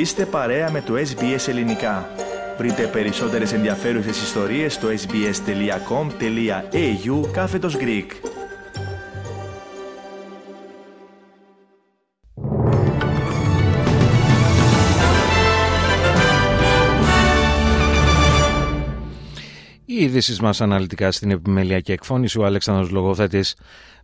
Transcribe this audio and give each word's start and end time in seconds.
Είστε 0.00 0.26
παρέα 0.26 0.70
με 0.70 0.80
το 0.80 0.94
SBS 0.94 1.48
Ελληνικά. 1.48 2.08
Βρείτε 2.58 2.86
περισσότερες 2.86 3.52
ενδιαφέρουσες 3.52 4.22
ιστορίες 4.22 4.74
στο 4.74 4.88
sbs.com.au 4.88 5.30
κάθετος 7.32 7.76
Greek. 7.76 8.06
Οι 19.84 20.04
ειδήσεις 20.04 20.40
μας 20.40 20.60
αναλυτικά 20.60 21.12
στην 21.12 21.30
επιμέλεια 21.30 21.80
και 21.80 21.92
εκφώνηση 21.92 22.38
ο 22.38 22.44
Αλέξανδρος 22.44 22.90
Λογοθέτης 22.90 23.54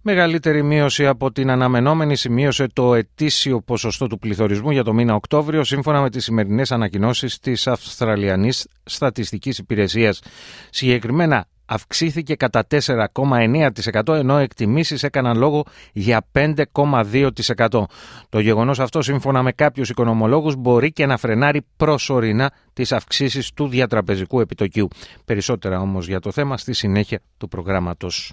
Μεγαλύτερη 0.09 0.62
μείωση 0.62 1.07
από 1.07 1.32
την 1.32 1.51
αναμενόμενη 1.51 2.16
σημείωσε 2.16 2.66
το 2.73 2.95
ετήσιο 2.95 3.60
ποσοστό 3.60 4.06
του 4.06 4.19
πληθωρισμού 4.19 4.70
για 4.70 4.84
το 4.84 4.92
μήνα 4.92 5.14
Οκτώβριο, 5.14 5.64
σύμφωνα 5.64 6.01
με 6.01 6.10
τις 6.10 6.24
σημερινές 6.24 6.73
ανακοινώσεις 6.73 7.38
της 7.38 7.66
Αυστραλιανής 7.66 8.66
Στατιστικής 8.84 9.59
Υπηρεσίας. 9.59 10.23
Συγκεκριμένα, 10.70 11.47
αυξήθηκε 11.66 12.34
κατά 12.34 12.66
4,9% 12.66 14.14
ενώ 14.14 14.37
εκτιμήσεις 14.37 15.02
έκαναν 15.02 15.38
λόγο 15.38 15.64
για 15.92 16.27
5,2%. 16.33 17.84
Το 18.28 18.41
γεγονός 18.41 18.80
αυτό 18.80 19.02
σύμφωνα 19.02 19.42
με 19.42 19.52
κάποιους 19.52 19.88
οικονομολόγους 19.88 20.56
μπορεί 20.56 20.92
και 20.92 21.06
να 21.06 21.16
φρενάρει 21.16 21.66
προσωρινά 21.77 22.50
τις 22.73 22.92
αυξήσεις 22.92 23.52
του 23.52 23.69
διατραπεζικού 23.69 24.41
επιτοκίου. 24.41 24.88
Περισσότερα 25.25 25.80
όμως 25.80 26.06
για 26.06 26.20
το 26.20 26.33
θέμα 26.33 26.56
στη 26.56 26.73
συνέχεια 26.73 27.20
του 27.38 27.48
προγράμματος. 27.48 28.33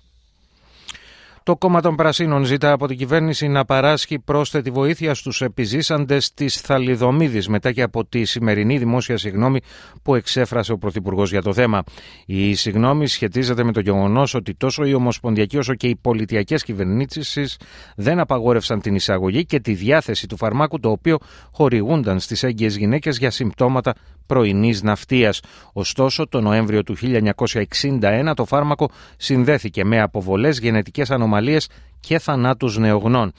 Το 1.45 1.55
κόμμα 1.55 1.81
των 1.81 1.95
Πρασίνων 1.95 2.43
ζητά 2.43 2.71
από 2.71 2.88
την 2.88 2.97
κυβέρνηση 2.97 3.47
να 3.47 3.65
παράσχει 3.65 4.20
πρόσθετη 4.20 4.70
βοήθεια 4.70 5.13
στους 5.13 5.41
επιζήσαντες 5.41 6.33
της 6.33 6.61
Θαλιδομίδης 6.61 7.47
μετά 7.47 7.72
και 7.72 7.81
από 7.81 8.05
τη 8.05 8.25
σημερινή 8.25 8.77
δημόσια 8.77 9.17
συγνώμη 9.17 9.59
που 10.03 10.16
εξέφρασε 10.16 10.72
ο 10.72 10.77
Πρωθυπουργός 10.77 11.31
για 11.31 11.41
το 11.41 11.53
θέμα. 11.53 11.83
Η 12.25 12.53
συγνώμη 12.53 13.08
σχετίζεται 13.08 13.63
με 13.63 13.72
το 13.72 13.80
γεγονός 13.80 14.33
ότι 14.33 14.55
τόσο 14.55 14.85
οι 14.85 14.94
ομοσπονδιακοί 14.94 15.58
όσο 15.58 15.75
και 15.75 15.88
οι 15.88 15.95
πολιτιακές 15.95 16.63
κυβερνήσεις 16.63 17.57
δεν 17.95 18.19
απαγόρευσαν 18.19 18.81
την 18.81 18.95
εισαγωγή 18.95 19.45
και 19.45 19.59
τη 19.59 19.73
διάθεση 19.73 20.28
του 20.28 20.38
φαρμάκου 20.38 20.80
το 20.80 20.89
οποίο 20.89 21.17
χορηγούνταν 21.52 22.19
στις 22.19 22.44
έγκυες 22.44 22.75
γυναίκες 22.75 23.17
για 23.17 23.31
συμπτώματα 23.31 23.94
πρωινής 24.25 24.83
ναυτίας. 24.83 25.41
Ωστόσο, 25.73 26.28
το 26.28 26.41
Νοέμβριο 26.41 26.83
του 26.83 26.95
1961 26.95 28.33
το 28.35 28.45
φάρμακο 28.45 28.89
συνδέθηκε 29.17 29.85
με 29.85 30.02
αποβολές, 30.02 30.59
γενετικές 30.59 31.11
ανομαλίες 31.34 31.70
και 32.00 32.20
θανάτους 32.20 32.78
νεογνών. 32.78 33.31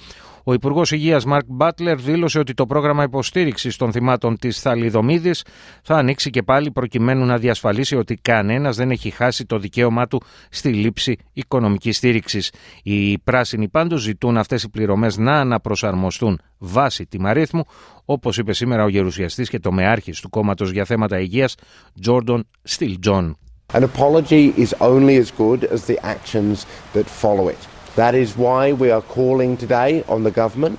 Ο 0.46 0.52
Υπουργός 0.52 0.90
Υγείας 0.90 1.24
Μαρκ 1.24 1.44
Μπάτλερ 1.48 1.96
δήλωσε 2.00 2.38
ότι 2.38 2.54
το 2.54 2.66
πρόγραμμα 2.66 3.02
υποστήριξης 3.02 3.76
των 3.76 3.92
θυμάτων 3.92 4.38
της 4.38 4.60
Θαλιδομίδης 4.60 5.44
θα 5.82 5.96
ανοίξει 5.96 6.30
και 6.30 6.42
πάλι 6.42 6.70
προκειμένου 6.70 7.24
να 7.24 7.38
διασφαλίσει 7.38 7.96
ότι 7.96 8.14
κανένας 8.14 8.76
δεν 8.76 8.90
έχει 8.90 9.10
χάσει 9.10 9.44
το 9.44 9.58
δικαίωμά 9.58 10.06
του 10.06 10.22
στη 10.50 10.72
λήψη 10.72 11.16
οικονομικής 11.32 11.96
στήριξης. 11.96 12.52
Οι 12.82 13.18
πράσινοι 13.18 13.68
πάντως 13.68 14.00
ζητούν 14.00 14.36
αυτές 14.36 14.62
οι 14.62 14.68
πληρωμές 14.68 15.16
να 15.16 15.40
αναπροσαρμοστούν 15.40 16.40
βάσει 16.58 17.06
τιμαρίθμου, 17.06 17.64
όπως 18.04 18.38
είπε 18.38 18.52
σήμερα 18.52 18.84
ο 18.84 18.88
γερουσιαστής 18.88 19.48
και 19.48 19.58
τομεάρχης 19.58 20.20
του 20.20 20.30
κόμματος 20.30 20.70
για 20.70 20.84
θέματα 20.84 21.20
υγείας, 21.20 21.54
Τζόρντον 22.00 22.46
Στιλ 22.62 22.98
Τζον. 22.98 23.36
An 23.72 23.82
apology 23.82 24.52
is 24.64 24.74
only 24.80 25.16
as 25.16 25.30
good 25.30 25.60
as 25.74 25.80
the 25.90 25.98
actions 26.16 26.56
that 26.94 27.06
follow 27.22 27.48
it. 27.48 27.73
That 27.96 28.14
is 28.14 28.36
why 28.36 28.72
we 28.72 28.90
are 28.90 29.04
calling 29.18 29.56
today 29.56 29.92
on 30.14 30.20
the 30.24 30.34
government 30.42 30.78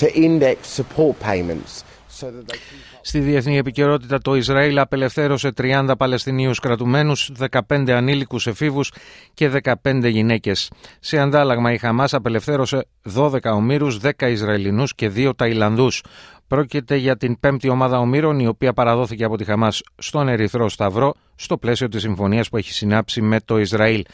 to 0.00 0.06
index 0.14 0.56
support 0.68 1.14
payments 1.20 1.84
so 2.08 2.26
that 2.30 2.46
they 2.48 2.58
Στη 3.04 3.18
διεθνή 3.18 3.56
επικαιρότητα 3.56 4.18
το 4.18 4.34
Ισραήλ 4.34 4.78
απελευθέρωσε 4.78 5.52
30 5.56 5.92
Παλαιστινίους 5.98 6.58
κρατουμένους, 6.58 7.30
15 7.68 7.92
ανήλικους 7.92 8.46
εφήβους 8.46 8.92
και 9.34 9.48
15 9.48 10.08
γυναίκες. 10.08 10.70
Σε 11.00 11.18
αντάλλαγμα 11.18 11.72
η 11.72 11.78
Χαμάς 11.78 12.14
απελευθέρωσε 12.14 12.86
12 13.02 13.52
ομήρους, 13.52 13.98
10 13.98 14.28
Ισραηλινούς 14.28 14.94
και 14.94 15.08
2 15.08 15.34
Ταϊλανδούς. 15.36 16.02
Πρόκειται 16.46 16.96
για 16.96 17.16
την 17.16 17.40
πέμπτη 17.40 17.68
ομάδα 17.68 17.98
ομήρων 17.98 18.38
η 18.38 18.46
οποία 18.46 18.72
παραδόθηκε 18.72 19.24
από 19.24 19.36
τη 19.36 19.44
Χαμάς 19.44 19.82
στον 19.98 20.28
Ερυθρό 20.28 20.68
Σταυρό 20.68 21.14
στο 21.34 21.58
πλαίσιο 21.58 21.88
της 21.88 22.00
συμφωνίας 22.00 22.48
που 22.48 22.56
έχει 22.56 22.72
συνάψει 22.72 23.20
με 23.20 23.40
το 23.44 23.58
Ισραήλ. 23.58 24.04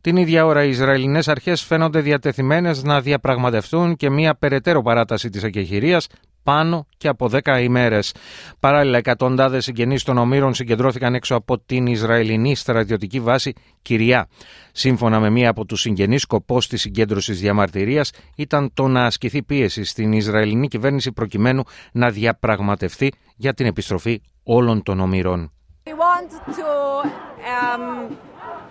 Την 0.00 0.16
ίδια 0.16 0.46
ώρα 0.46 0.64
οι 0.64 0.68
Ισραηλινές 0.68 1.28
αρχές 1.28 1.62
φαίνονται 1.62 2.00
διατεθειμένες 2.00 2.82
να 2.82 3.00
διαπραγματευτούν 3.00 3.96
και 3.96 4.10
μια 4.10 4.34
περαιτέρω 4.34 4.82
παράταση 4.82 5.28
της 5.30 5.42
εκεχηρίας 5.42 6.06
πάνω 6.42 6.86
και 6.96 7.08
από 7.08 7.28
10 7.28 7.60
ημέρες. 7.62 8.14
Παράλληλα, 8.60 8.98
εκατοντάδες 8.98 9.64
συγγενείς 9.64 10.02
των 10.02 10.18
ομήρων 10.18 10.54
συγκεντρώθηκαν 10.54 11.14
έξω 11.14 11.34
από 11.34 11.58
την 11.58 11.86
Ισραηλινή 11.86 12.54
στρατιωτική 12.54 13.20
βάση 13.20 13.52
Κυριά. 13.82 14.28
Σύμφωνα 14.72 15.20
με 15.20 15.30
μία 15.30 15.50
από 15.50 15.64
τους 15.64 15.80
συγγενείς, 15.80 16.22
σκοπός 16.22 16.68
της 16.68 16.80
συγκέντρωσης 16.80 17.40
διαμαρτυρίας 17.40 18.10
ήταν 18.36 18.70
το 18.74 18.88
να 18.88 19.04
ασκηθεί 19.04 19.42
πίεση 19.42 19.84
στην 19.84 20.12
Ισραηλινή 20.12 20.68
κυβέρνηση 20.68 21.12
προκειμένου 21.12 21.62
να 21.92 22.10
διαπραγματευτεί 22.10 23.12
για 23.36 23.54
την 23.54 23.66
επιστροφή 23.66 24.20
όλων 24.42 24.82
των 24.82 25.00
ομήρων. 25.00 25.52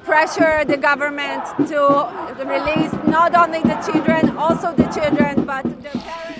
Pressure 0.08 0.64
the 0.64 0.78
government 0.78 1.44
to 1.68 1.80
release 2.46 2.94
not 3.06 3.36
only 3.36 3.62
the 3.62 3.76
children, 3.86 4.38
also 4.38 4.74
the 4.74 4.88
children, 4.88 5.44
but 5.44 5.64
the 5.84 5.90
parents. 6.00 6.37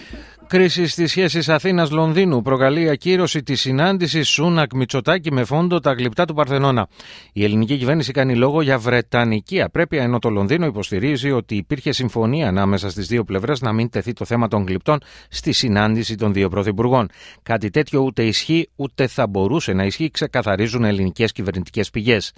Κρίση 0.48 0.88
στις 0.88 1.12
σχέσεις 1.12 1.50
Αθήνα-Λονδίνου 1.50 2.42
προκαλεί 2.42 2.90
ακύρωση 2.90 3.44
της 3.44 3.62
συνάντησης 3.62 4.28
Σούνακ 4.30 4.74
Μητσοτάκη 4.74 5.32
με 5.32 5.44
φόντο 5.44 5.80
τα 5.80 5.94
γλυπτά 5.94 6.26
του 6.26 6.34
Παρθενώνα. 6.34 6.88
Η 7.34 7.44
ελληνική 7.44 7.78
κυβέρνηση 7.78 8.12
κάνει 8.12 8.36
λόγο 8.36 8.62
για 8.62 8.78
βρετανική 8.78 9.62
απρέπεια, 9.62 10.04
ενώ 10.04 10.20
το 10.20 10.30
Λονδίνο 10.30 10.66
υποστηρίζει 10.66 11.32
ότι 11.32 11.56
υπήρχε 11.56 11.92
συμφωνία 11.92 12.48
ανάμεσα 12.48 12.90
στις 12.90 13.08
δύο 13.08 13.24
πλευρές 13.24 13.62
να 13.62 13.74
μην 13.74 13.90
τεθεί 13.90 14.14
το 14.14 14.26
θέμα 14.26 14.48
των 14.48 14.66
γλυπτών 14.68 15.00
στη 15.30 15.52
συνάντηση 15.52 16.16
των 16.16 16.34
δύο 16.34 16.50
πρωθυπουργών. 16.50 17.10
Κάτι 17.44 17.70
τέτοιο 17.70 18.02
ούτε 18.02 18.24
ισχύει 18.24 18.70
ούτε 18.76 19.08
θα 19.08 19.28
μπορούσε 19.28 19.74
να 19.74 19.84
ισχύει, 19.86 20.10
ξεκαθαρίζουν 20.10 20.84
ελληνικές 20.84 21.32
κυβερνητικές 21.32 21.90
πηγές. 21.90 22.34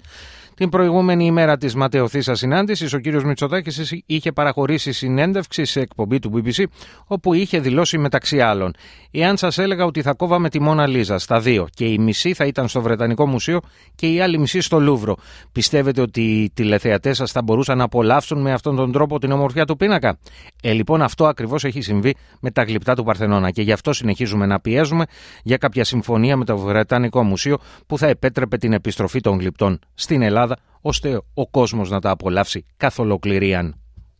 Την 0.54 0.68
προηγούμενη 0.68 1.26
ημέρα 1.26 1.56
της 1.56 1.74
ματαιωθήσας 1.74 2.38
συνάντησης, 2.38 2.92
ο 2.92 3.00
κ. 3.00 3.06
Μητσοτάκης 3.06 4.02
είχε 4.06 4.32
παραχωρήσει 4.32 4.92
συνέντευξη 4.92 5.64
σε 5.64 5.80
εκπομπή 5.80 6.18
του 6.18 6.32
BBC, 6.34 6.64
όπου 7.06 7.34
είχε 7.34 7.60
δηλώσει 7.60 7.98
μεταξύ 8.00 8.40
άλλων: 8.40 8.72
Εάν 9.10 9.36
σας 9.36 9.58
έλεγα 9.58 9.84
ότι 9.84 10.02
θα 10.02 10.14
κόβαμε 10.14 10.48
τη 10.48 10.60
Μόνα 10.60 10.86
Λίζα 10.86 11.18
στα 11.18 11.40
δύο 11.40 11.68
και 11.74 11.84
η 11.84 11.98
μισή 11.98 12.34
θα 12.34 12.44
ήταν 12.46 12.68
στο 12.68 12.80
Βρετανικό 12.80 13.26
Μουσείο 13.26 13.60
και 13.94 14.12
η 14.12 14.20
άλλη 14.20 14.38
μισή 14.38 14.60
στο 14.60 14.80
Λούβρο, 14.80 15.16
πιστεύετε 15.52 16.00
ότι 16.00 16.20
οι 16.20 16.50
τηλεθεατές 16.54 17.16
σας 17.16 17.32
θα 17.32 17.42
μπορούσαν 17.42 17.78
να 17.78 17.84
απολαύσουν 17.84 18.40
με 18.40 18.52
αυτόν 18.52 18.76
τον 18.76 18.92
τρόπο 18.92 19.18
την 19.18 19.32
ομορφιά 19.32 19.64
του 19.64 19.76
πίνακα; 19.76 20.18
Ε, 20.62 20.72
λοιπόν, 20.72 21.02
αυτό 21.02 21.26
ακριβώς 21.26 21.64
έχει 21.64 21.80
συμβεί 21.80 22.14
με 22.40 22.50
τα 22.50 22.62
γλυπτά 22.62 22.94
του 22.94 23.04
Παρθενώνα 23.04 23.50
και 23.50 23.62
γι' 23.62 23.72
αυτό 23.72 23.92
συνεχίζουμε 23.92 24.46
να 24.46 24.60
πιέζουμε 24.60 25.04
για 25.42 25.56
κάποια 25.56 25.84
συμφωνία 25.84 26.36
με 26.36 26.44
το 26.44 26.58
Βρετανικό 26.58 27.22
Μουσείο 27.22 27.58
που 27.86 27.98
θα 27.98 28.06
επέτρεπε 28.06 28.56
την 28.56 28.72
επιστροφή 28.72 29.20
των 29.20 29.38
γλυπτών 29.38 29.78
στην 29.94 30.22
Ελλάδα 30.22 30.56
ώστε 30.80 31.20
ο 31.34 31.48
κόσμος 31.48 31.90
να 31.90 32.00
τα 32.00 32.10
απολαύσει 32.10 32.66
καθ' 32.76 32.98
ολοκληρίαν. 32.98 33.74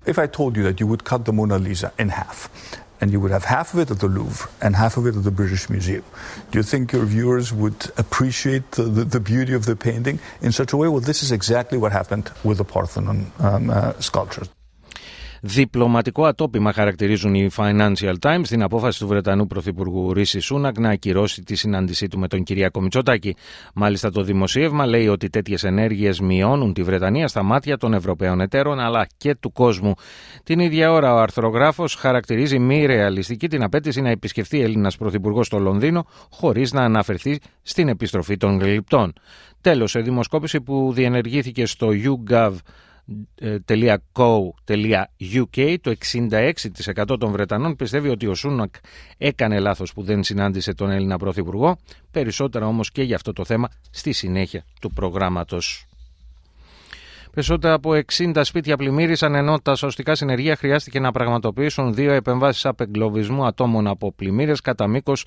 If 0.07 0.19
I 0.19 0.27
told 0.27 0.57
you 0.57 0.63
that 0.69 0.81
you 0.81 0.87
would 0.87 1.05
cut 1.05 1.25
the 1.27 1.33
Mona 1.33 1.59
Lisa 1.59 1.93
in 1.99 2.09
half 2.09 2.49
and 3.01 3.11
you 3.13 3.21
would 3.21 3.31
have 3.31 3.45
half 3.45 3.73
of 3.75 3.81
it 3.81 3.91
at 3.91 4.01
the 4.01 4.07
Louvre 4.07 4.51
and 4.61 4.77
half 4.77 4.97
of 4.97 5.07
it 5.07 5.17
at 5.17 5.25
the 5.25 5.31
British 5.31 5.71
Museum, 5.71 6.05
do 6.51 6.59
you 6.59 6.63
think 6.63 6.93
your 6.93 7.05
viewers 7.05 7.53
would 7.53 7.91
appreciate 7.97 8.73
the, 8.73 8.85
the, 8.85 9.05
the 9.05 9.21
beauty 9.21 9.55
of 9.55 9.65
the 9.67 9.77
painting 9.77 10.19
in 10.41 10.53
such 10.53 10.73
a 10.73 10.77
way? 10.77 10.89
Well, 10.89 11.01
this 11.01 11.23
is 11.23 11.33
exactly 11.33 11.79
what 11.79 11.93
happened 11.93 12.31
with 12.45 12.59
the 12.59 12.65
Parthenon 12.65 13.33
um, 13.39 13.71
uh, 13.71 13.99
sculptures. 14.01 14.49
Διπλωματικό 15.43 16.25
ατόπιμα 16.25 16.73
χαρακτηρίζουν 16.73 17.35
οι 17.35 17.51
Financial 17.57 18.15
Times 18.21 18.43
την 18.49 18.63
απόφαση 18.63 18.99
του 18.99 19.07
Βρετανού 19.07 19.47
Πρωθυπουργού 19.47 20.13
Ρίση 20.13 20.41
Σούνακ 20.41 20.79
να 20.79 20.91
ακυρώσει 20.91 21.43
τη 21.43 21.55
συνάντησή 21.55 22.09
του 22.09 22.19
με 22.19 22.29
τον 22.29 22.43
Κυριακό 22.43 22.81
Μητσοτάκη. 22.81 23.37
Μάλιστα, 23.75 24.11
το 24.11 24.23
δημοσίευμα 24.23 24.87
λέει 24.87 25.09
ότι 25.09 25.29
τέτοιες 25.31 25.65
ενέργειες 25.65 26.21
μειώνουν 26.21 26.73
τη 26.73 26.83
Βρετανία 26.83 27.29
στα 27.29 27.43
μάτια 27.43 27.77
των 27.77 27.95
Ευρωπαίων 27.95 28.41
εταίρων 28.41 28.81
αλλά 28.81 29.07
και 29.17 29.35
του 29.35 29.53
κόσμου. 29.53 29.95
Την 30.45 30.59
ίδια 30.59 30.93
ώρα, 30.93 31.15
ο 31.15 31.19
αρθρογράφος 31.19 31.95
χαρακτηρίζει 31.95 32.59
μη 32.59 32.87
ρεαλιστική 32.87 33.49
την 33.49 33.63
απέτηση 33.63 34.01
να 34.01 34.11
επισκεφθεί 34.11 34.61
Έλληνας 34.61 34.97
Πρωθυπουργός 34.97 35.47
στο 35.47 35.59
Λονδίνο 35.59 36.07
χωρίς 36.31 36.73
να 36.73 36.83
αναφερθεί 36.83 37.39
στην 37.63 37.89
επιστροφή 37.89 38.37
των 38.37 38.61
γλυπτών. 38.61 39.13
Τέλος, 39.61 39.91
σε 39.91 40.01
δημοσκόπηση 40.01 40.61
που 40.61 40.93
διενεργήθηκε 40.95 41.67
στο 41.67 41.89
YouGov 41.91 42.53
.co.uk 43.67 45.77
το 45.81 45.95
66% 46.13 47.19
των 47.19 47.31
Βρετανών 47.31 47.77
πιστεύει 47.77 48.09
ότι 48.09 48.27
ο 48.27 48.35
Σούνακ 48.35 48.75
έκανε 49.19 49.59
λάθος 49.59 49.93
που 49.93 50.03
δεν 50.03 50.23
συνάντησε 50.23 50.75
τον 50.75 50.91
Έλληνα 50.91 51.19
Πρωθυπουργό 51.19 51.79
περισσότερα 52.11 52.67
όμως 52.67 52.91
και 52.91 53.03
για 53.03 53.17
αυτό 53.17 53.33
το 53.33 53.45
θέμα 53.45 53.69
στη 53.91 54.13
συνέχεια 54.13 54.65
του 54.81 54.91
προγράμματος. 54.91 55.85
Περισσότερα 57.33 57.75
από 57.75 57.91
60 58.13 58.41
σπίτια 58.43 58.77
πλημμύρισαν 58.77 59.35
ενώ 59.35 59.61
τα 59.61 59.75
σωστικά 59.75 60.15
συνεργεία 60.15 60.57
χρειάστηκε 60.57 61.01
να 61.01 61.13
πραγματοποιήσουν 61.13 61.95
δύο 61.95 62.13
επεμβάσεις 62.13 62.67
απεγκλωβισμού 62.67 63.45
ατόμων 63.45 63.87
από 63.87 64.13
πλημμύρες 64.13 64.61
κατά 64.61 64.87
μήκος 64.87 65.25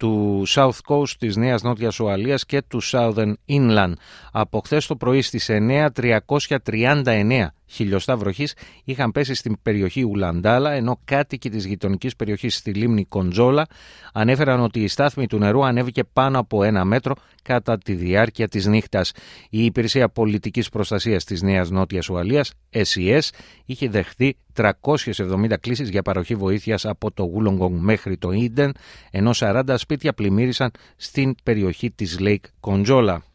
του 0.00 0.42
South 0.46 0.78
Coast 0.86 1.10
της 1.18 1.36
Νέας 1.36 1.62
Νότιας 1.62 2.00
Ουαλίας 2.00 2.46
και 2.46 2.62
του 2.62 2.82
Southern 2.82 3.32
Inland. 3.48 3.92
Από 4.32 4.60
χθες 4.64 4.86
το 4.86 4.96
πρωί 4.96 5.22
στις 5.22 5.48
9, 5.48 5.90
339 5.90 7.54
χιλιοστά 7.70 8.16
βροχή 8.16 8.46
είχαν 8.84 9.12
πέσει 9.12 9.34
στην 9.34 9.56
περιοχή 9.62 10.02
Ουλαντάλα, 10.02 10.70
ενώ 10.70 11.00
κάτοικοι 11.04 11.50
της 11.50 11.64
γειτονικής 11.64 12.16
περιοχής 12.16 12.56
στη 12.56 12.72
λίμνη 12.72 13.04
Κοντζόλα 13.04 13.66
ανέφεραν 14.12 14.60
ότι 14.60 14.82
η 14.82 14.88
στάθμη 14.88 15.26
του 15.26 15.38
νερού 15.38 15.64
ανέβηκε 15.64 16.04
πάνω 16.04 16.38
από 16.38 16.62
ένα 16.64 16.84
μέτρο 16.84 17.14
κατά 17.42 17.78
τη 17.78 17.92
διάρκεια 17.92 18.48
της 18.48 18.66
νύχτας. 18.66 19.12
Η 19.50 19.64
Υπηρεσία 19.64 20.08
Πολιτικής 20.08 20.68
Προστασίας 20.68 21.24
της 21.24 21.42
Νέας 21.42 21.70
Νότιας 21.70 22.08
Ουαλίας, 22.08 22.52
SES, 22.70 23.20
είχε 23.64 23.88
δεχθεί 23.88 24.36
370 24.52 25.58
κλήσεις 25.60 25.88
για 25.88 26.02
παροχή 26.02 26.34
βοήθειας 26.34 26.84
από 26.84 27.12
το 27.12 27.22
Γουλονγκόγκ 27.22 27.74
μέχρι 27.78 28.16
το 28.16 28.30
Ίντεν, 28.30 28.72
ενώ 29.10 29.30
40 29.34 29.78
σπίτια 29.78 30.12
πλημμύρισαν 30.12 30.70
στην 30.96 31.34
περιοχή 31.42 31.90
της 31.90 32.16
Lake 32.20 32.44
Κοντζόλα. 32.60 33.29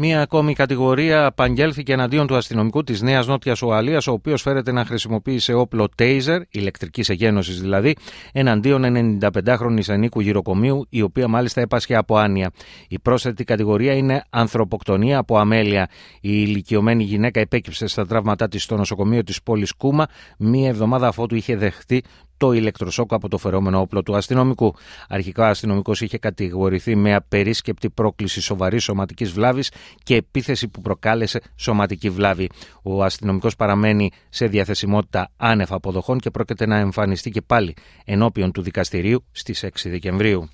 Μία 0.00 0.20
ακόμη 0.20 0.54
κατηγορία 0.54 1.26
απαγγέλθηκε 1.26 1.92
εναντίον 1.92 2.26
του 2.26 2.36
αστυνομικού 2.36 2.84
της 2.84 3.02
Νέας 3.02 3.26
Νότιας 3.26 3.62
Ουαλίας, 3.62 4.06
ο 4.06 4.12
οποίος 4.12 4.42
φέρεται 4.42 4.72
να 4.72 4.84
χρησιμοποίησε 4.84 5.52
όπλο 5.52 5.88
τέιζερ, 5.94 6.42
ηλεκτρικής 6.50 7.08
εγένωσης 7.08 7.60
δηλαδή, 7.60 7.96
εναντίον 8.32 9.18
95χρονη 9.22 9.88
ενίκου 9.88 10.20
γυροκομείου, 10.20 10.86
η 10.88 11.02
οποία 11.02 11.28
μάλιστα 11.28 11.60
έπασχε 11.60 11.96
από 11.96 12.16
άνοια. 12.16 12.50
Η 12.88 12.98
πρόσθετη 12.98 13.44
κατηγορία 13.44 13.92
είναι 13.92 14.24
ανθρωποκτονία 14.30 15.18
από 15.18 15.38
αμέλεια. 15.38 15.88
Η 16.14 16.30
ηλικιωμένη 16.46 17.02
γυναίκα 17.04 17.40
επέκυψε 17.40 17.86
στα 17.86 18.06
τραύματά 18.06 18.48
της 18.48 18.62
στο 18.62 18.76
νοσοκομείο 18.76 19.22
της 19.22 19.42
πόλης 19.42 19.72
Κούμα, 19.72 20.06
μία 20.38 20.68
εβδομάδα 20.68 21.08
αφότου 21.08 21.34
είχε 21.34 21.56
δεχτεί 21.56 22.02
το 22.38 22.52
ηλεκτροσόκο 22.52 23.14
από 23.14 23.28
το 23.28 23.38
φερόμενο 23.38 23.80
όπλο 23.80 24.02
του 24.02 24.16
αστυνομικού. 24.16 24.74
Αρχικά 25.08 25.46
ο 25.46 25.48
αστυνομικός 25.48 26.00
είχε 26.00 26.18
κατηγορηθεί 26.18 26.96
με 26.96 27.14
απερίσκεπτη 27.14 27.90
πρόκληση 27.90 28.40
σοβαρής 28.40 28.84
σωματικής 28.84 29.30
βλάβης 29.30 29.70
και 30.02 30.14
επίθεση 30.14 30.68
που 30.68 30.80
προκάλεσε 30.80 31.40
σωματική 31.56 32.10
βλάβη. 32.10 32.48
Ο 32.82 33.04
αστυνομικός 33.04 33.56
παραμένει 33.56 34.10
σε 34.28 34.46
διαθεσιμότητα 34.46 35.30
άνευ 35.36 35.72
αποδοχών 35.72 36.18
και 36.18 36.30
πρόκειται 36.30 36.66
να 36.66 36.76
εμφανιστεί 36.76 37.30
και 37.30 37.42
πάλι 37.42 37.74
ενώπιον 38.04 38.52
του 38.52 38.62
δικαστηρίου 38.62 39.24
στις 39.32 39.64
6 39.64 39.68
Δεκεμβρίου. 39.84 40.48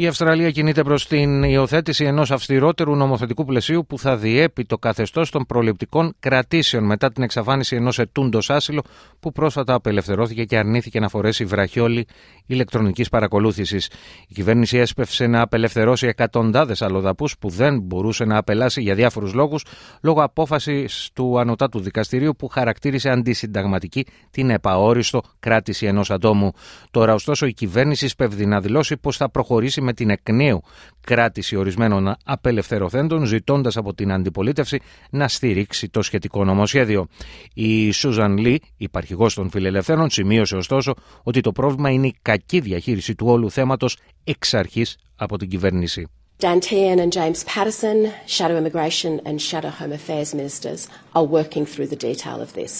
Η 0.00 0.06
Αυστραλία 0.06 0.50
κινείται 0.50 0.82
προς 0.82 1.06
την 1.06 1.42
υιοθέτηση 1.42 2.04
ενός 2.04 2.30
αυστηρότερου 2.30 2.96
νομοθετικού 2.96 3.44
πλαισίου 3.44 3.86
που 3.86 3.98
θα 3.98 4.16
διέπει 4.16 4.64
το 4.64 4.78
καθεστώς 4.78 5.30
των 5.30 5.46
προληπτικών 5.46 6.14
κρατήσεων 6.20 6.84
μετά 6.84 7.12
την 7.12 7.22
εξαφάνιση 7.22 7.76
ενός 7.76 7.98
ετούντος 7.98 8.50
άσυλο 8.50 8.82
που 9.20 9.32
πρόσφατα 9.32 9.74
απελευθερώθηκε 9.74 10.44
και 10.44 10.56
αρνήθηκε 10.56 11.00
να 11.00 11.08
φορέσει 11.08 11.44
βραχιόλι 11.44 12.06
ηλεκτρονικής 12.46 13.08
παρακολούθησης. 13.08 13.90
Η 14.28 14.34
κυβέρνηση 14.34 14.78
έσπευσε 14.78 15.26
να 15.26 15.40
απελευθερώσει 15.40 16.06
εκατοντάδες 16.06 16.82
αλλοδαπούς 16.82 17.38
που 17.38 17.48
δεν 17.48 17.80
μπορούσε 17.80 18.24
να 18.24 18.36
απελάσει 18.36 18.82
για 18.82 18.94
διάφορους 18.94 19.34
λόγους 19.34 19.64
λόγω 20.02 20.22
απόφασης 20.22 21.10
του 21.12 21.38
Ανωτάτου 21.38 21.80
Δικαστηρίου 21.80 22.36
που 22.36 22.48
χαρακτήρισε 22.48 23.10
αντισυνταγματική 23.10 24.06
την 24.30 24.50
επαόριστο 24.50 25.22
κράτηση 25.40 25.86
ενός 25.86 26.10
ατόμου. 26.10 26.52
Τώρα, 26.90 27.14
ωστόσο, 27.14 27.46
η 27.46 27.52
κυβέρνηση 27.52 28.08
σπέβδει 28.08 28.46
να 28.46 28.60
δηλώσει 28.60 28.96
πως 28.96 29.16
θα 29.16 29.30
προχωρήσει 29.30 29.80
με 29.90 29.96
την 29.96 30.10
εκ 30.10 30.30
νέου 30.30 30.62
κράτηση 31.00 31.56
ορισμένων 31.56 32.16
απελευθερωθέντων, 32.24 33.24
ζητώντας 33.24 33.76
από 33.76 33.94
την 33.94 34.12
αντιπολίτευση 34.12 34.80
να 35.10 35.28
στηρίξει 35.28 35.88
το 35.88 36.02
σχετικό 36.02 36.44
νομοσχέδιο. 36.44 37.06
Η 37.54 37.90
Σούζαν 37.90 38.36
Λί, 38.36 38.62
υπαρχηγός 38.76 39.34
των 39.34 39.50
φιλελευθέρων, 39.50 40.10
σημείωσε 40.10 40.56
ωστόσο 40.56 40.94
ότι 41.22 41.40
το 41.40 41.52
πρόβλημα 41.52 41.90
είναι 41.90 42.06
η 42.06 42.14
κακή 42.22 42.60
διαχείριση 42.60 43.14
του 43.14 43.26
όλου 43.26 43.50
θέματος 43.50 43.98
εξ 44.24 44.54
αρχής 44.54 44.96
από 45.16 45.38
την 45.38 45.48
κυβέρνηση. 45.48 46.06
Dan 46.48 46.60
Tehan 46.68 46.98
and 47.04 47.12
James 47.12 47.40
Patterson, 47.44 47.98
Shadow 48.36 48.56
Immigration 48.62 49.12
and 49.28 49.36
Shadow 49.48 49.72
Home 49.80 49.92
Affairs 50.00 50.30
Ministers, 50.40 50.80
are 51.16 51.26
working 51.38 51.64
through 51.72 51.88
the 51.94 52.00
detail 52.08 52.38
of 52.46 52.50
this. 52.58 52.72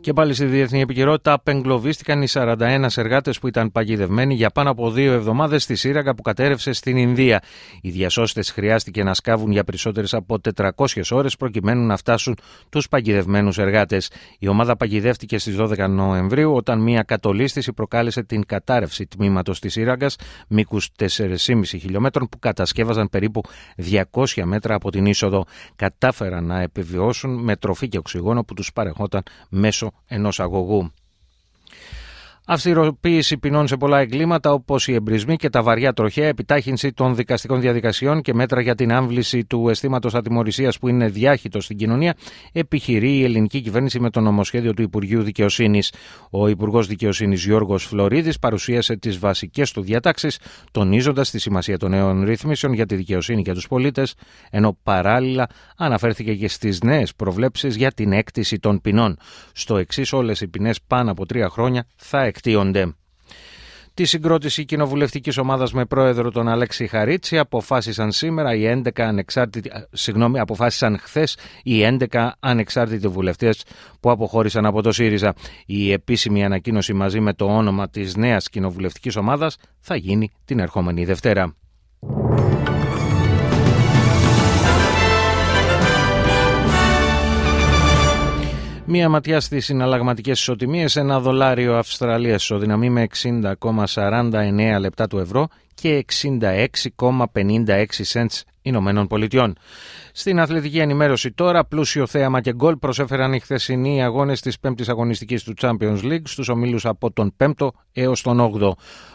Και 0.00 0.12
πάλι 0.12 0.34
στη 0.34 0.44
διεθνή 0.44 0.80
επικαιρότητα 0.80 1.32
απεγκλωβίστηκαν 1.32 2.22
οι 2.22 2.26
41 2.32 2.86
εργάτες 2.96 3.38
που 3.38 3.46
ήταν 3.46 3.72
παγιδευμένοι 3.72 4.34
για 4.34 4.50
πάνω 4.50 4.70
από 4.70 4.90
δύο 4.90 5.12
εβδομάδες 5.12 5.62
στη 5.62 5.74
σύραγγα 5.74 6.14
που 6.14 6.22
κατέρευσε 6.22 6.72
στην 6.72 6.96
Ινδία. 6.96 7.42
Οι 7.80 7.90
διασώστες 7.90 8.50
χρειάστηκε 8.50 9.02
να 9.02 9.14
σκάβουν 9.14 9.50
για 9.50 9.64
περισσότερες 9.64 10.14
από 10.14 10.38
400 10.54 10.70
ώρες 11.10 11.36
προκειμένου 11.36 11.86
να 11.86 11.96
φτάσουν 11.96 12.36
τους 12.68 12.88
παγιδευμένους 12.88 13.58
εργάτες. 13.58 14.10
Η 14.38 14.48
ομάδα 14.48 14.76
παγιδεύτηκε 14.76 15.38
στις 15.38 15.56
12 15.56 15.88
Νοεμβρίου 15.88 16.54
όταν 16.54 16.80
μια 16.80 17.02
κατολίσθηση 17.02 17.72
προκάλεσε 17.72 18.22
την 18.22 18.46
κατάρρευση 18.46 19.06
τμήματος 19.06 19.60
της 19.60 19.72
σύραγγας 19.72 20.16
μήκους 20.48 20.88
4,5 20.98 21.64
χιλιόμετρων 21.64 22.28
που 22.28 22.38
κατασκεύαζαν 22.38 23.08
περίπου 23.10 23.40
200 23.76 24.42
μέτρα 24.44 24.74
από 24.74 24.90
την 24.90 25.06
είσοδο. 25.06 25.44
Κατάφεραν 25.76 26.44
να 26.44 26.60
επιβιώσουν 26.60 27.42
με 27.42 27.56
τροφή 27.62 27.88
και 27.88 27.98
οξυγόνο 27.98 28.44
που 28.44 28.54
τους 28.54 28.72
παρεχόταν 28.72 29.22
μέσω 29.48 29.92
ενός 30.06 30.40
αγωγού. 30.40 30.92
Αυστηροποίηση 32.46 33.38
ποινών 33.38 33.66
σε 33.66 33.76
πολλά 33.76 33.98
εγκλήματα 33.98 34.52
όπως 34.52 34.88
οι 34.88 34.94
εμπρισμοί 34.94 35.36
και 35.36 35.50
τα 35.50 35.62
βαριά 35.62 35.92
τροχέα, 35.92 36.26
επιτάχυνση 36.26 36.92
των 36.92 37.14
δικαστικών 37.14 37.60
διαδικασιών 37.60 38.22
και 38.22 38.34
μέτρα 38.34 38.60
για 38.60 38.74
την 38.74 38.92
άμβληση 38.92 39.44
του 39.44 39.68
αισθήματος 39.68 40.14
ατιμορρησίας 40.14 40.78
που 40.78 40.88
είναι 40.88 41.08
διάχυτο 41.08 41.60
στην 41.60 41.76
κοινωνία, 41.76 42.14
επιχειρεί 42.52 43.16
η 43.16 43.24
ελληνική 43.24 43.60
κυβέρνηση 43.60 44.00
με 44.00 44.10
το 44.10 44.20
νομοσχέδιο 44.20 44.74
του 44.74 44.82
Υπουργείου 44.82 45.22
Δικαιοσύνης. 45.22 45.92
Ο 46.30 46.48
Υπουργός 46.48 46.86
Δικαιοσύνης 46.86 47.44
Γιώργος 47.44 47.84
Φλωρίδης 47.84 48.38
παρουσίασε 48.38 48.96
τις 48.96 49.18
βασικές 49.18 49.72
του 49.72 49.82
διατάξεις, 49.82 50.38
τονίζοντας 50.70 51.30
τη 51.30 51.38
σημασία 51.38 51.78
των 51.78 51.90
νέων 51.90 52.24
ρυθμίσεων 52.24 52.72
για 52.72 52.86
τη 52.86 52.94
δικαιοσύνη 52.94 53.42
και 53.42 53.52
τους 53.52 53.68
πολίτες, 53.68 54.14
ενώ 54.50 54.78
παράλληλα 54.82 55.46
αναφέρθηκε 55.76 56.34
και 56.34 56.48
στις 56.48 56.80
νέες 56.80 57.14
προβλέψεις 57.14 57.76
για 57.76 57.92
την 57.92 58.12
έκτηση 58.12 58.58
των 58.58 58.80
ποινών. 58.80 59.16
Στο 59.52 59.76
εξής, 59.76 60.12
όλες 60.12 60.40
οι 60.40 60.48
ποινές 60.48 60.80
πάνω 60.86 61.10
από 61.10 61.26
τρία 61.26 61.48
χρόνια 61.48 61.86
θα 61.96 62.31
εκτίονται. 62.32 62.94
Τη 63.94 64.04
συγκρότηση 64.04 64.64
κοινοβουλευτικής 64.64 65.38
ομάδας 65.38 65.72
με 65.72 65.84
πρόεδρο 65.84 66.30
τον 66.30 66.48
Αλέξη 66.48 66.86
Χαρίτσι 66.86 67.38
αποφάσισαν 67.38 68.12
σήμερα 68.12 68.54
οι 68.54 68.82
11 68.84 68.90
ανεξάρτητοι, 68.96 69.70
συγγνώμη, 69.92 70.38
αποφάσισαν 70.38 70.98
χθες 70.98 71.36
οι 71.62 71.82
11 71.82 72.30
ανεξάρτητοι 72.40 73.08
βουλευτές 73.08 73.64
που 74.00 74.10
αποχώρησαν 74.10 74.66
από 74.66 74.82
το 74.82 74.92
ΣΥΡΙΖΑ. 74.92 75.34
Η 75.66 75.92
επίσημη 75.92 76.44
ανακοίνωση 76.44 76.92
μαζί 76.92 77.20
με 77.20 77.32
το 77.32 77.44
όνομα 77.44 77.88
της 77.88 78.16
νέας 78.16 78.48
κοινοβουλευτικής 78.48 79.16
ομάδας 79.16 79.56
θα 79.80 79.96
γίνει 79.96 80.30
την 80.44 80.58
ερχόμενη 80.58 81.04
Δευτέρα. 81.04 81.54
Μία 88.86 89.08
ματιά 89.08 89.40
στις 89.40 89.64
συναλλαγματικές 89.64 90.40
ισοτιμίες. 90.40 90.96
Ένα 90.96 91.20
δολάριο 91.20 91.76
Αυστραλίας 91.76 92.42
ισοδυναμεί 92.42 92.90
με 92.90 93.06
60,49 93.22 94.76
λεπτά 94.80 95.06
του 95.06 95.18
ευρώ 95.18 95.48
και 95.74 96.04
66,56 96.22 97.86
cents 98.12 98.40
Ηνωμένων 98.62 99.06
Πολιτειών. 99.06 99.56
Στην 100.12 100.40
αθλητική 100.40 100.78
ενημέρωση 100.78 101.32
τώρα, 101.32 101.64
πλούσιο 101.64 102.06
θέαμα 102.06 102.40
και 102.40 102.54
γκολ 102.54 102.76
προσέφεραν 102.76 103.32
οι 103.32 103.40
χθεσινοί 103.40 104.02
αγώνες 104.02 104.40
της 104.40 104.56
5η 104.66 104.88
αγωνιστικής 104.88 105.42
του 105.42 105.54
Champions 105.60 106.02
League 106.02 106.22
στους 106.24 106.48
ομίλους 106.48 106.86
από 106.86 107.12
τον 107.12 107.34
5ο 107.36 107.68
έως 107.92 108.22
τον 108.22 108.40
8ο. 108.40 108.70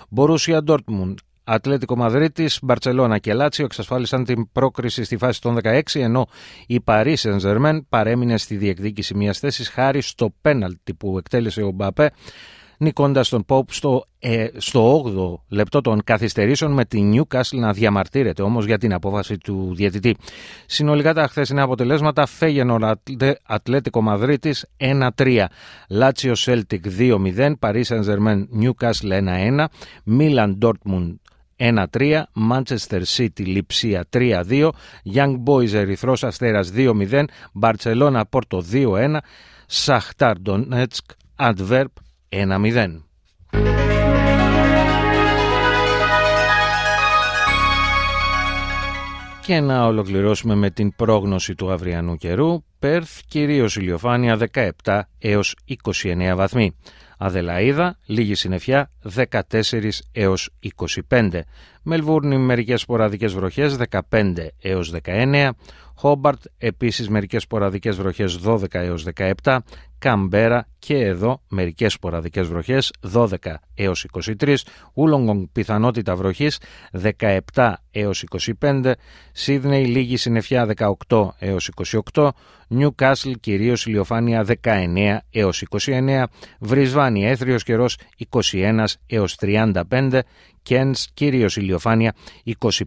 Μπορούσια 0.09 0.63
Dortmund 0.67 1.13
Ατλέτικο 1.49 1.95
Μαδρίτης, 1.95 2.59
Μπαρσελόνα 2.63 3.17
και 3.17 3.33
Λάτσιο 3.33 3.65
εξασφάλισαν 3.65 4.23
την 4.23 4.51
πρόκριση 4.51 5.03
στη 5.03 5.17
φάση 5.17 5.41
των 5.41 5.57
16, 5.63 5.81
ενώ 5.93 6.27
η 6.67 6.79
Paris 6.85 7.15
Saint-Germain 7.15 7.79
παρέμεινε 7.89 8.37
στη 8.37 8.55
διεκδίκηση 8.55 9.15
μιας 9.15 9.39
θέσης 9.39 9.69
χάρη 9.69 10.01
στο 10.01 10.33
πέναλτι 10.41 10.93
που 10.93 11.17
εκτέλεσε 11.17 11.61
ο 11.61 11.71
Μπαπέ, 11.71 12.11
νικώντας 12.77 13.29
τον 13.29 13.45
Πόπ 13.45 13.71
στο, 13.71 14.03
ε, 14.19 14.47
στο 14.57 15.03
8ο 15.05 15.43
λεπτό 15.47 15.81
των 15.81 16.03
καθυστερήσεων 16.03 16.71
με 16.71 16.85
τη 16.85 17.11
Newcastle 17.13 17.57
να 17.57 17.73
διαμαρτύρεται 17.73 18.41
όμως 18.41 18.65
για 18.65 18.77
την 18.77 18.93
απόφαση 18.93 19.37
του 19.37 19.71
διαιτητή. 19.75 20.17
Συνολικά 20.65 21.13
τα 21.13 21.27
χθεσινά 21.27 21.61
αποτελέσματα 21.61 22.25
Φέγενορ 22.25 22.81
Ατλέτικο 23.43 24.01
Μαδρίτης 24.01 24.65
1-3, 24.77 25.45
Λάτσιο 25.89 26.33
Celtic 26.37 26.79
2-0, 26.99 27.53
Paris 27.59 27.83
Saint-Germain 27.83 28.47
Newcastle 28.61 29.11
1-1, 29.11 29.65
Milan 30.19 30.57
Dortmund 30.61 31.15
1-3, 31.59 32.23
Manchester 32.51 33.01
City 33.17 33.45
Λιψία 33.45 34.05
3-2, 34.13 34.69
Young 35.13 35.35
Boys 35.45 35.73
Ερυθρός 35.73 36.23
Αστέρας 36.23 36.71
2-0, 36.75 37.23
Barcelona 37.61 38.21
Πόρτο 38.29 38.63
2-1, 38.71 39.17
Σαχτάρ 39.65 40.35
Donetsk 40.45 41.05
Adverb 41.39 41.91
1-0. 42.29 43.86
Και 49.47 49.59
να 49.59 49.85
ολοκληρώσουμε 49.85 50.55
με 50.55 50.69
την 50.69 50.95
πρόγνωση 50.95 51.55
του 51.55 51.71
αυριανού 51.71 52.15
καιρού. 52.15 52.63
Πέρθ 52.79 53.19
κυρίως 53.27 53.75
ηλιοφάνεια 53.75 54.37
17 54.83 55.01
έως 55.19 55.55
29 55.93 56.33
βαθμοί. 56.35 56.75
Αδελαίδα, 57.17 57.97
λίγη 58.05 58.35
συννεφιά 58.35 58.91
14 59.15 60.01
έως 60.11 60.49
25. 61.09 61.39
Μελβούρνη 61.81 62.37
μερικές 62.37 62.81
σποραδικές 62.81 63.33
βροχές 63.33 63.77
15 64.09 64.47
έως 64.61 64.93
19. 65.03 65.49
Χόμπαρτ 65.99 66.45
επίσης 66.57 67.09
μερικές 67.09 67.41
σποραδικές 67.43 67.95
βροχές 67.95 68.39
12 68.45 68.65
έως 68.71 69.03
17. 69.43 69.57
Καμπέρα 69.99 70.67
και 70.79 70.97
εδώ 70.97 71.41
μερικές 71.49 71.93
σποραδικές 71.93 72.47
βροχές 72.47 72.93
12 73.13 73.27
έως 73.75 74.05
23. 74.39 74.55
Γουλόνγκονγκ 74.93 75.43
πιθανότητα 75.51 76.15
βροχής 76.15 76.59
17 77.53 77.73
έως 77.91 78.23
25. 78.59 78.91
Σίδνεϊ 79.31 79.85
λίγη 79.85 80.17
συννεφιά 80.17 80.65
18 81.07 81.27
έως 81.39 81.69
28. 82.13 82.29
Νιούκαστλ 82.67 83.31
κυρίως 83.31 83.85
ηλιοφάνεια 83.85 84.45
19 84.63 85.17
έως 85.31 85.63
29. 85.85 86.23
Βρισβάνη 86.59 87.25
έθριος 87.25 87.63
καιρός 87.63 87.97
21 88.29 88.85
έως 89.07 89.35
35. 89.35 90.19
Κένς 90.61 91.07
κυρίως 91.13 91.57
ηλιοφάνεια 91.57 92.15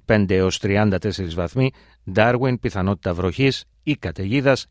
25 0.06 0.30
έως 0.30 0.60
34 0.62 0.99
βαθμοί. 1.34 1.70
Ντάρουιν 2.12 2.60
πιθανότητα 2.60 3.14
βροχής 3.14 3.64
ή 3.82 3.96
καταιγίδας 3.96 4.66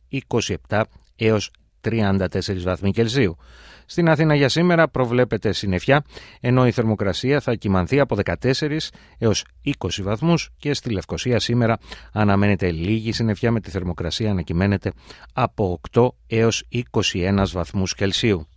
27 0.67 0.81
έως 1.15 1.51
34 1.81 2.27
βαθμοί 2.63 2.91
Κελσίου. 2.91 3.37
Στην 3.85 4.09
Αθήνα 4.09 4.35
για 4.35 4.49
σήμερα 4.49 4.87
προβλέπεται 4.87 5.51
συννεφιά, 5.51 6.03
ενώ 6.39 6.67
η 6.67 6.71
θερμοκρασία 6.71 7.39
θα 7.39 7.55
κοιμανθεί 7.55 7.99
από 7.99 8.17
14 8.41 8.77
έως 9.17 9.45
20 9.63 9.71
βαθμούς 10.01 10.49
και 10.57 10.73
στη 10.73 10.89
Λευκοσία 10.89 11.39
σήμερα 11.39 11.77
αναμένεται 12.13 12.71
λίγη 12.71 13.11
συννεφιά 13.11 13.51
με 13.51 13.59
τη 13.59 13.69
θερμοκρασία 13.69 14.33
να 14.33 14.41
κυμαίνεται 14.41 14.91
από 15.33 15.79
8 15.91 16.07
έως 16.27 16.63
21 16.91 17.43
βαθμούς 17.51 17.95
Κελσίου. 17.95 18.47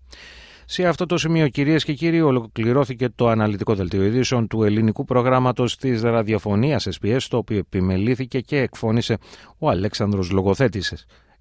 Σε 0.64 0.86
αυτό 0.86 1.06
το 1.06 1.18
σημείο, 1.18 1.48
κυρίες 1.48 1.84
και 1.84 1.92
κύριοι, 1.92 2.20
ολοκληρώθηκε 2.20 3.08
το 3.08 3.28
αναλυτικό 3.28 3.74
δελτίο 3.74 4.02
ειδήσεων 4.02 4.46
του 4.46 4.62
ελληνικού 4.62 5.04
προγράμματος 5.04 5.76
της 5.76 6.02
ραδιοφωνίας 6.02 6.88
SPS, 7.00 7.18
το 7.28 7.36
οποίο 7.36 7.58
επιμελήθηκε 7.58 8.40
και 8.40 8.58
εκφώνησε 8.58 9.18
ο 9.58 9.68
Αλέξανδρος 9.68 10.30
Λογοθέτησε. 10.30 10.96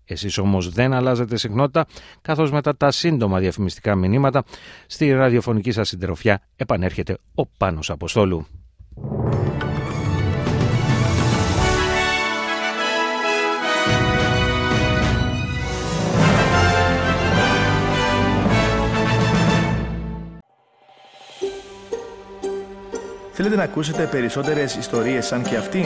Εσείς 0.06 0.38
όμως 0.38 0.70
δεν 0.70 0.94
αλλάζετε 0.94 1.38
συχνότητα, 1.38 1.86
καθώς 2.22 2.52
μετά 2.52 2.78
τα 2.78 2.92
σύντομα 2.92 3.40
διαφημιστικά 3.40 3.96
μηνύματα 3.96 4.44
στη 4.88 5.12
ραδιοφωνική 5.12 5.72
σας 5.72 5.88
συντροφιά 5.88 6.42
επανέρχεται 6.56 7.18
ο 7.36 7.46
Πάνος 7.46 7.90
Αποστόλου. 7.90 8.46
Θέλετε 23.34 23.60
να 23.60 23.64
ακούσετε 23.64 24.08
περισσότερες 24.12 24.76
ιστορίες 24.76 25.26
σαν 25.26 25.44
και 25.44 25.56
αυτήν; 25.56 25.86